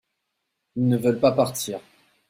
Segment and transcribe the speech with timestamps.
[0.77, 1.79] ils ne veulent pas partir.